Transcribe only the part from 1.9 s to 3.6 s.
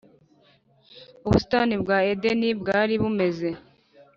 edeni bwari bumeze